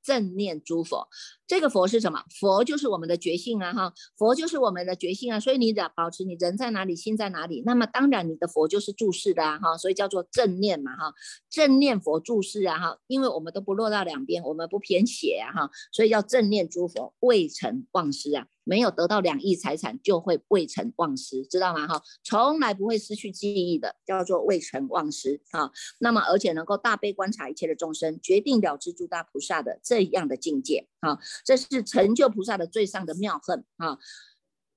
[0.05, 1.07] 正念诸佛，
[1.47, 2.23] 这个佛是什么？
[2.39, 11.13] 佛就是我们的觉性啊，哈，佛就是我们的觉性啊，所以你得保持你人在哪里，心在哪里，那么当然你的佛就是注视的啊，哈，所以叫做正念嘛，哈，
[11.49, 18.47] 正念佛注视啊，哈，因为我们都不落到两边，我们不偏斜啊，哈，所以要正念诸佛，未曾忘失啊。
[18.67, 21.87] 没有得到两亿财产就会未曾忘失，知道吗？
[21.87, 25.69] 哈，从来不会失去记忆的，叫做未曾忘失啊。
[25.99, 33.97] 那么，而且能够大悲观察一切的众生，决定了知诸大菩萨的这样的境界啊，这是成就菩萨的最上的妙恨啊。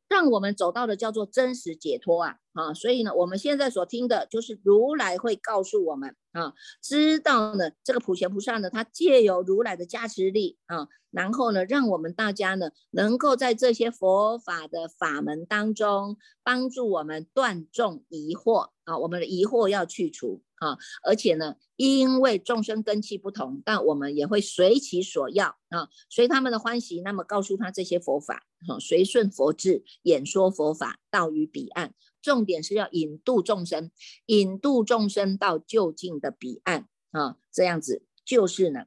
[0.09, 2.73] 让我们走到的叫做真实解脱啊啊！
[2.73, 20.41] 所以呢，我们现在所听的就是如来会告诉我们啊，知道呢这个普贤菩萨呢，他借由如来的加持力啊，然后呢，让我们大家呢能够在这些佛法的法门当中，帮助我们断众疑惑啊，我们的疑惑要去除。
[20.61, 31.95] 啊，而且呢，因为众生根器不同，但我们也会随其所要啊，随他们的欢喜，那么告诉他这些佛法，哈，随顺佛智演说佛法，到于彼岸。
[32.21, 33.91] 重点是要引渡众生，
[34.27, 38.87] 引渡众生到就近的彼岸啊，这样子就是呢，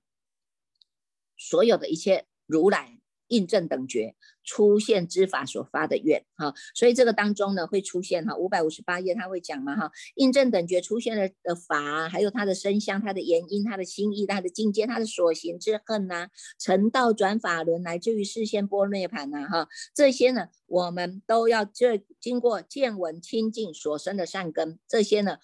[1.38, 2.98] 所有的一切如来。
[3.32, 25.38] 印证等觉出现之法所发的愿哈，所以这个当中呢会出现哈五百五十八页他会讲嘛哈，印证等觉出现了的法，还有他的身相、他的言音、他的心意、他的境界、他的所行之恨呐，成道转法轮，乃至于视线波涅盘呐哈，这些呢我们都要这经过见闻清净所生的善根，这些呢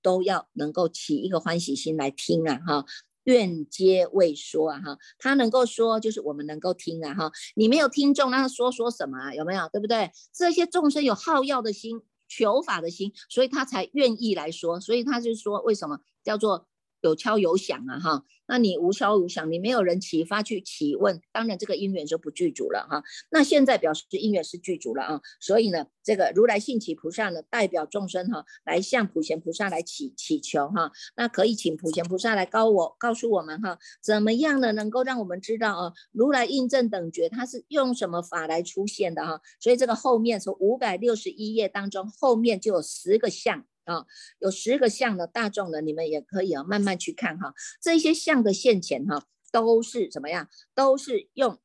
[0.00, 2.86] 都要能够起一个欢喜心来听啊哈。
[3.26, 7.30] 愿皆未说啊哈，他能够说，就是我们能够听啊哈。
[7.54, 9.34] 你没有听众，那他说说什么啊？
[9.34, 9.68] 有没有？
[9.72, 10.10] 对不对？
[10.32, 14.80] 这些众生有好药的心，求法的心，所以他才愿意来说。
[14.80, 16.66] 所以他就说，为什么叫做？
[17.06, 23.02] 有敲有响啊，哈，那你无敲无响，你没有人启发去启问，当然这个因缘就不具足了哈。
[23.30, 30.90] 那现在表示因缘是具足了啊，所以呢，这个如来信起菩萨呢，代表众生哈，来向普贤菩萨来祈祈求哈。
[31.16, 39.40] 那可以请普贤菩萨来告我告诉我们哈，怎么样呢，能够让我们知道啊，如来印证等觉，它是用什么法来出现的哈？
[39.60, 43.64] 所以这个后面从五百六十一页当中，后面就有十个相。
[43.86, 44.04] 啊，
[44.40, 47.54] 有十个像的大众的，你们也可以啊，慢慢去看哈。
[47.80, 50.48] 这些像的现前哈，都是怎么样？
[50.74, 51.58] 都是用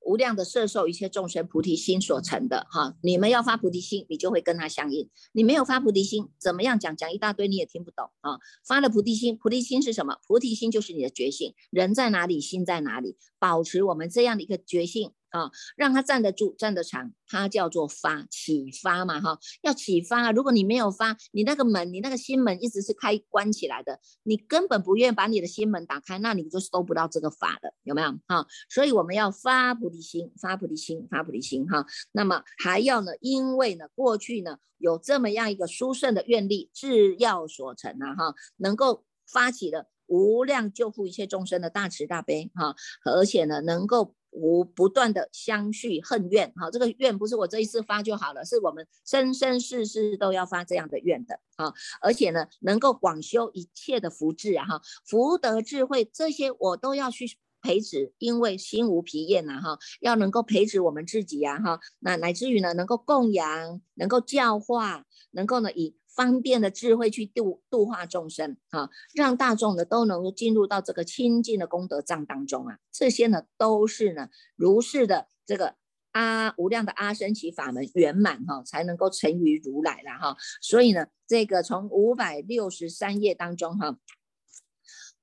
[0.00, 2.96] 无量的摄受一切众生菩提心所成的哈。
[3.02, 8.40] 你们要发菩提心，你就会跟他相应；你没有发菩提心，怎么样讲讲一大堆你也听不懂啊。
[8.66, 10.18] 发了菩提心，菩提心是什么？
[10.26, 15.12] 菩提心就是你的觉性，人在哪里，心在哪里，保持我们这样的一个觉性。
[15.32, 20.30] 啊，让他站得住，站得长，它叫做发启发嘛，哈，要启发啊。
[20.30, 28.10] 如果你没有发，你那个门，你那个心门一直是开关起来的，你根本不愿意把你的心门打开，那你就收不到这个法的，有没有？
[28.28, 31.86] 哈，所以我们要发菩提心，发菩提心，发菩提心，哈。
[32.12, 44.14] 那么还要呢，因为呢，过去呢有这么样一个殊胜的愿力，智要所成啊，哈，能够发起的无量救护一切众生的大慈大悲，哈，而且呢，能够。
[44.32, 65.94] 无不断的相续恨怨，哈，这个怨不是我这一次发就好了，是我们生生世世都要发这样的怨的，啊，而且呢，能够广修一切的福智啊，哈，福德智慧这些我都要去培植，因为心无疲厌呐，哈，要能够培植我们自己呀，哈，那乃至于呢，能够供养，能够教化，能够呢以。
[66.14, 75.76] 方便的智慧去度度化众生啊，让大众呢都能够进入到这个清净的功德藏当中啊，这些呢都是呢如是的这个
[76.10, 80.36] 阿无量的阿僧祇法门圆满哈，才能够成于如来了哈。
[80.60, 83.96] 所以呢，这个从五百六十三页当中哈，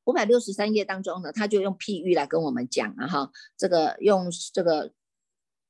[0.05, 4.91] 五百六十三页当中呢，他就用譬喻来跟我们讲啊哈，这个用这个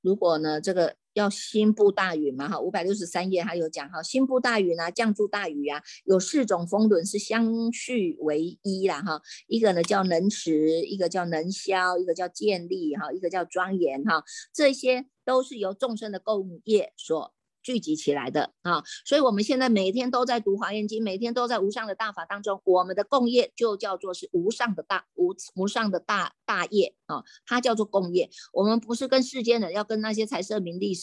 [0.02, 0.96] 如果呢这个。
[1.14, 17.34] 要心不大雨嘛哈，五百六十三页还有讲哈，心不大雨呢，降住大雨啊，有四种风轮是相续为一啦哈，一个呢叫能持，一个叫能消，一个叫建立哈，一个叫庄严哈，这些都是由众生的共业所
[17.70, 28.28] 聚集起来的啊，所以我们现在每天都在读华严经，每天都在无上的大法当中，我们的共业就叫做是无上的大无无上的大大业啊，它叫做共业。
[28.54, 30.94] 我们不是跟世间人要跟那些财色名利、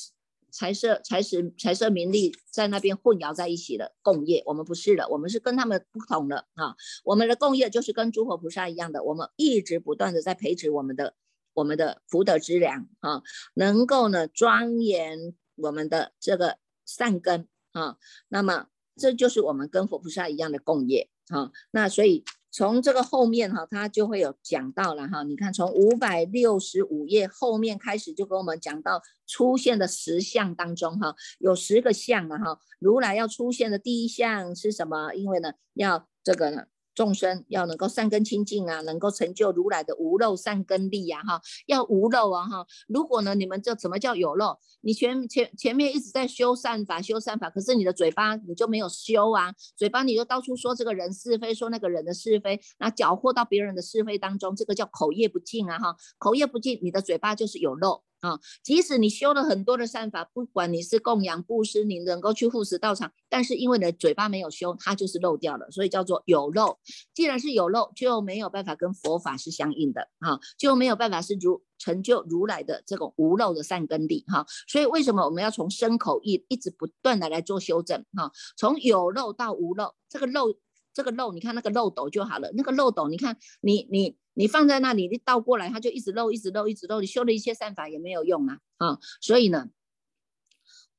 [0.51, 6.75] 财色财食财色名利在那边混淆在一起的共业，我们不是的，我们是跟他们不同的啊。
[7.05, 11.15] 我们的共业就是跟诸佛菩萨一样的，我们一直不断的在培植我们的
[11.55, 13.23] 我们的福德之粮啊，
[13.55, 15.37] 能够呢庄严。
[15.57, 17.97] 我们的这个善根啊，
[18.29, 21.51] 那么这就是我们跟佛菩萨一样的共业啊。
[21.71, 25.23] 那所以从这个后面哈，他就会有讲到了哈。
[25.23, 32.61] 你看从五百六十五页后面开始，就跟我们讲到出现的十相当中哈，有十个相啊哈。
[32.79, 35.13] 如来要出现的第一项是什么？
[35.15, 36.65] 因为呢，要这个呢。
[36.97, 42.67] 众生要能够善根清净啊，能够成就如来的无漏善根力呀，哈，要无漏啊，哈。
[42.89, 44.59] 如果呢，你们这怎么叫有漏？
[44.81, 58.03] 你前前前面一直在修善法，修善法，可是你的嘴巴你就没有修啊，嘴巴你就到处说这个人是非，说那个人的是非，那搅和到别人的是非当中，这个叫口业不净啊，哈，口业不净，你的嘴巴就是有漏。
[58.21, 66.79] 啊，即使你修了很多的善法，不管你是供养布施，你能够去护持道场，但是因为你的嘴巴没有修，它就是漏掉了，所以叫做有漏。
[67.15, 74.47] 既然是有漏，就没有办法跟佛法是相应的啊，就没有办法是如成就如来的这种无漏的善根力哈。
[74.67, 78.33] 所以为什么我们要从身口意一直不断的来做修正哈？
[78.57, 80.55] 从有漏到无漏，这个漏
[80.95, 84.17] 这个漏，你看那个漏斗就好了，那个漏斗，你看你你。
[84.39, 87.01] 你放在那里，你倒过来，它就一直漏，一直漏，一直漏。
[87.01, 88.59] 你修了一切善法也没有用啊！
[88.77, 89.71] 啊，所以呢，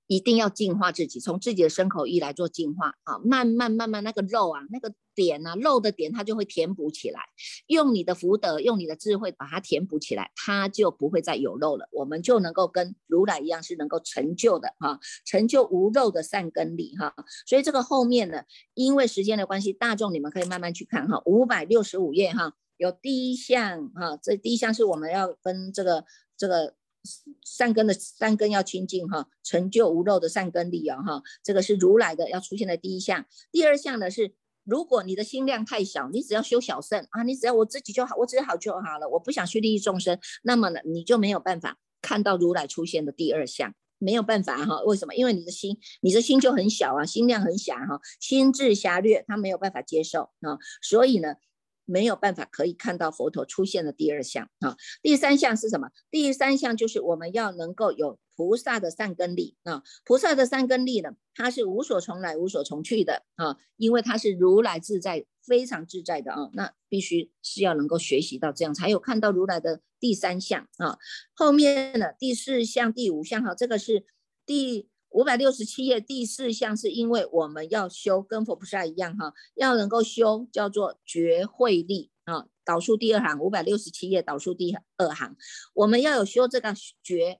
[0.07, 3.19] 一定要净化自己，从自己的身口意来做净化啊！
[3.23, 7.19] 慢慢慢慢，那个漏啊，那个点啊，漏的点，它就会填补起来。
[7.67, 11.87] 用你的福德，用你的智慧把它填补起来，它就不会再有漏了。
[11.91, 17.13] 我们就能够跟如来一样，是能够成就的哈，成就无漏的善根力哈。
[17.45, 18.41] 所以这个后面呢，
[18.73, 22.55] 因为时间的关系，大众你们可以慢慢去看哈，五百六十五页哈。
[22.77, 26.05] 有第一项哈，这第一项是我们要跟这个
[26.37, 26.75] 这个
[27.43, 33.25] 善根的善根要清净哈，成就无漏的善根力啊哈，这个是如来的要出现的第一项。
[33.51, 34.33] 第二项呢是，
[34.63, 45.15] 如果你的心量太小，你只要修小圣啊，你只要我自己就好，我只要好就好了，我不想去利益众生，那么呢你就没有办法看到如来出现的第二项没有办法哈，为什么？
[45.15, 51.35] 因为你的心，你的心就很小啊，心量很狭哈，心智狭略，他没有办法接受啊，所以呢，
[51.87, 54.77] 没有办法可以看到佛陀出现的第二项啊。
[55.01, 55.89] 第三项是什么？
[56.11, 59.81] 第三项就是我们要能够有菩萨的善根力啊。
[60.05, 66.49] 菩萨的善根力呢，它是无所从来、无所从去的啊，因为它是如来自在、非常自在的啊。
[66.53, 69.81] 那必须是要能够学习到这样，才有看到如来的。
[69.99, 70.99] 第三项啊，
[71.33, 74.05] 后面的第四项、第五项哈，这个是
[74.45, 82.47] 第五百六十七页第四项，是因为我们要修，跟佛菩萨一样哈，要能够修叫做觉慧力啊。
[82.63, 85.35] 导数第二行，五百六十七页导数第二行，
[85.73, 87.39] 我们要有修这个觉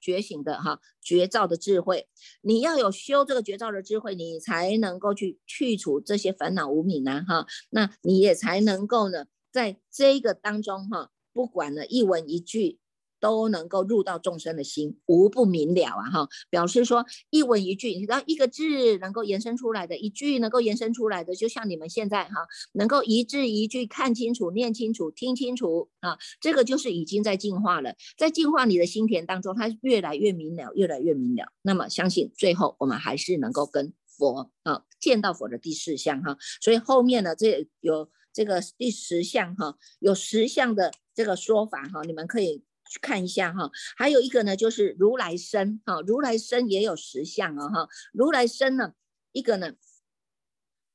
[0.00, 2.08] 觉醒的哈，觉照的智慧。
[2.40, 11.10] 你要有修这个觉照的智慧，你才能够去去除这些烦恼无明啊哈，那你也才能够呢，在这个当中哈。
[11.32, 12.80] 不管呢一文一句
[13.20, 16.10] 都能够入到众生的心，无不明了啊！
[16.10, 31.52] 哈，表示说一文一句，你知道一个字能够延伸出来的，一句能够延伸出来的，就像你们现在哈，能够一字一句看清楚、念清楚、听清楚啊，这个就是已经在进化了，在进化你的心田当中，它越来越明了，越来越明了。
[31.62, 40.90] 那么相信最后我们还是能够跟佛啊见到佛的第四项哈，所以后面呢这有这个第十项哈，有十项的。
[41.12, 43.70] 这个说法哈，你们可以去看一下哈。
[43.96, 47.88] 还有一个呢，就是如来身哈，如来身也有十相啊哈。
[48.12, 48.92] 如来身呢，
[49.32, 49.72] 一个呢，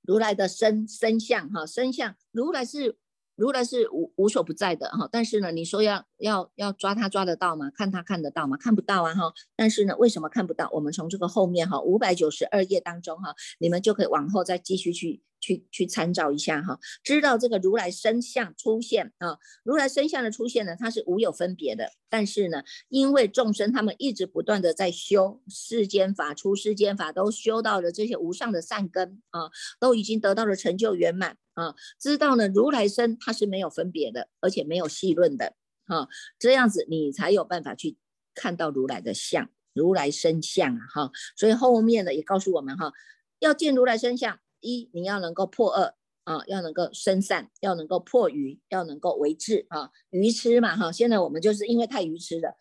[0.04, 2.98] 如来的身身相哈，身相如来是
[3.36, 5.08] 如来是无无所不在的哈。
[5.10, 7.72] 但是呢，你说要要要抓他抓得到吗？
[7.74, 8.58] 看他看得到吗？
[8.58, 9.34] 看不到啊哈。
[9.56, 10.70] 但是呢，为什么看不到？
[10.74, 15.22] 我们从这个后面哈，五百九十二页当中哈，你们就可以往后再继续去。
[15.46, 21.92] 去去参照一下哈，知道这个如来身相出现啊，如来身相的出现呢，它是无有分别的。
[22.10, 31.76] 但是呢，因为众生他们一直不断的在修世间法、出世间法，都修到了这些无上的善根啊，都已经得到了成就圆满啊。
[32.00, 35.54] 知道呢，如来身它是没有分别的，而且没有细论的
[35.86, 36.08] 哈，
[36.40, 37.98] 这样子你才有办法去
[38.34, 41.12] 看到如来的相，如来身相啊哈。
[41.38, 42.92] 所以后面呢也告诉我们哈，
[43.38, 44.40] 要见如来身相。
[44.66, 45.94] 一，你要能够破恶
[46.24, 49.92] 啊，要能够生善，要能够破愚，要能够为智啊。
[50.10, 52.58] 愚痴嘛哈，现在我们就是因为太愚痴了，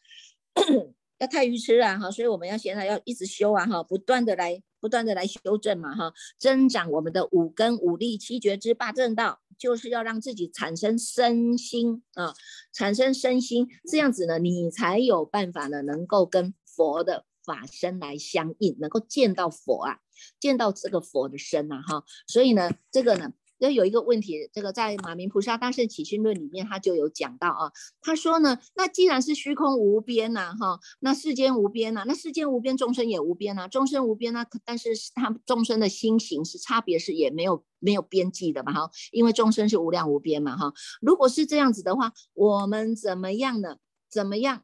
[1.18, 12.34] 要太愚痴了哈，所以我们要现在要一直修啊哈，不断的来，不断的来修正嘛哈，增长我们的五根五力七觉之八正道，就是要让自己产生身心啊，
[12.72, 19.98] 产生身心，这样子呢，你才有办法呢，能够跟佛的法身来相应，能够见到佛啊。
[20.38, 40.72] 见到这个佛的身呐，哈，所以呢，这个呢，要有一个问题，这个在马明菩萨大圣起心论里面，他就有讲到啊，他说呢，那既然是虚空无边呐，哈，那世间无边呐，那世间无边，众生也无边呐，众生无边呐，但是他众生的心行是差别是也没有没有边际的嘛，哈，因为众生是无量无边嘛，哈，
[41.02, 43.78] 如果是这样子的话，我们怎么样呢？
[44.08, 44.62] 怎么样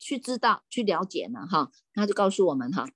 [0.00, 1.46] 去知道去了解呢？
[1.48, 2.88] 哈，他就告诉我们哈。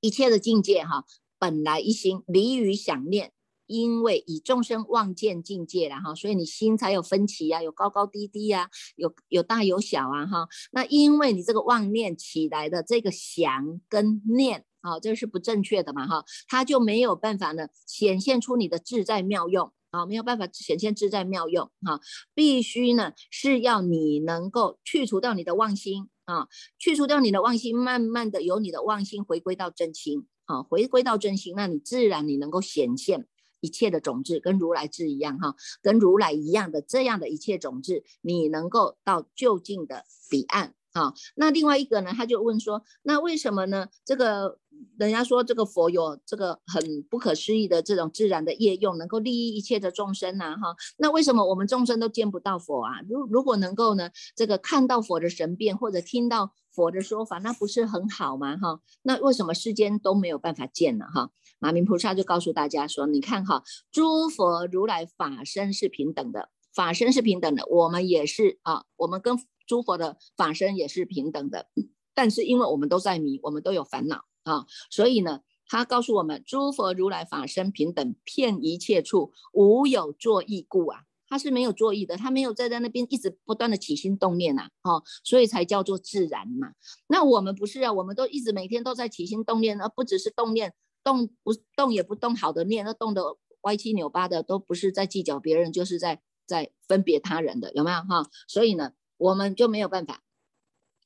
[0.00, 1.04] 一切的境界哈，
[1.38, 3.32] 本来一心离于想念，
[3.66, 10.48] 因为以众生望见境界了哈，所以你心才有分歧呀，有高高低低呀，有有大有小啊哈。
[10.72, 22.00] 那因为你这个妄念起来的这个想跟念啊，这是不正确的嘛哈，它就没有办法呢显现出你的自在妙用啊，没有办法显现自在妙用哈，
[22.34, 26.08] 必须呢是要你能够去除掉你的妄心。
[26.28, 26.46] 啊，
[26.78, 33.26] 去除掉你的妄心，慢慢的由你的妄心回归到真心，啊，回归到真心，那你自然你能够显现
[33.60, 40.74] 一切的种子，跟如来智一样，哈，跟如来一样的这样的一切种子，你能够到就近的彼岸。
[40.98, 43.86] 啊，那另外一个呢，他就问说，那为什么呢？
[44.04, 44.58] 这个
[44.98, 53.00] 人家说这个佛有这个很不可思议的这种自然的业用，能够利益一切的众生呐，哈，那为什么我们众生都见不到佛啊？
[53.08, 58.56] 如如果能够呢，这个看到佛的神变或者听到佛的说法，那不是很好吗？
[58.56, 61.06] 哈，那为什么世间都没有办法见呢？
[61.14, 61.30] 哈，
[61.60, 69.38] 马明菩萨就告诉大家说，你看哈，诸佛如来法身是平等的，法身是平等的，我们也是啊，我们跟。
[69.68, 71.68] 诸佛的法身也是平等的，
[72.14, 86.72] 但是因为我们都在迷，我们都有烦恼啊，所以呢，他告诉我们，诸佛如来法身平等，遍一切处，无有作意故啊，他是没有作意的，他没有在在那边一直不断的起心动念呐，哦，所以才叫做自然嘛。
[87.06, 90.72] 那我们不是啊，我们都一直每天都在起心动念，而不只是动念，
[91.04, 93.22] 动不动也不动好的念，那动的
[93.60, 98.26] 歪七扭八的，都不是在计较别人，就是在在分别他人的，有没有哈？
[98.48, 98.92] 所以呢。
[99.18, 100.22] 我们就没有办法。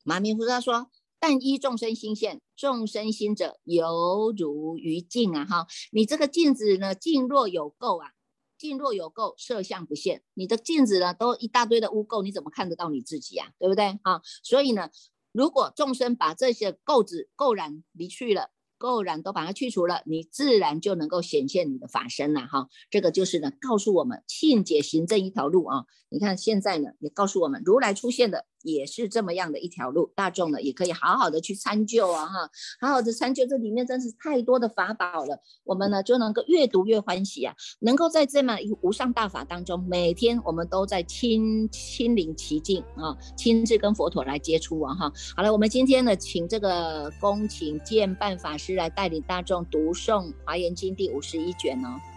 [0.04, 5.44] 马明菩萨说：“但依众生心现，众生心者犹如于镜啊！
[5.44, 8.12] 哈，你这个镜子呢，镜若有垢啊，
[8.56, 10.22] 镜若有垢，色相不现。
[10.34, 13.50] 你的镜子呢，都一大堆的污垢，你怎么看得到你自己啊？
[13.58, 14.20] 对不对啊？
[14.42, 14.90] 所以呢，
[15.32, 18.50] 如果众生把这些垢子垢染离去了。
[18.82, 22.66] 垢染都把它去除了，你自然就能够显现你的法身了哈。
[22.90, 25.84] 这个就是呢，告诉我们信解行这一条路啊。
[26.08, 28.44] 你看现在呢，也告诉我们如来出现的。
[28.62, 32.50] 也是这么样的一条路，大众呢也可以好好的去参究啊，哈，
[32.80, 52.11] 好好的参究，这里面真是太多的法宝了，我们呢就能够越读越欢喜啊，能够在这么一无上大法当中，每天我们都在亲亲临其境啊，亲自跟佛陀来接触啊，哈，好了，我们今天呢，请这个恭请见办法师来带领大众读诵《华严经》第五十一卷哦。